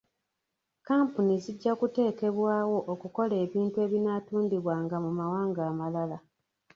[0.79, 6.17] Kkampuni zijja kuteekebwawo okukola ebintu ebinaatundibwanga mu mawanga amalala.